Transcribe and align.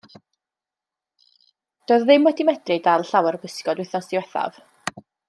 Doedd 1.91 2.07
o 2.07 2.07
ddim 2.07 2.25
wedi 2.29 2.47
medru 2.51 2.79
dal 2.87 3.05
llawer 3.11 3.39
o 3.41 3.43
bysgod 3.45 3.83
wythnos 3.83 4.09
diwethaf. 4.15 4.59